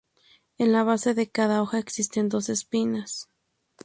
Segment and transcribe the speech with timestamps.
[0.57, 3.29] En la base de cada hoja existen dos espinas.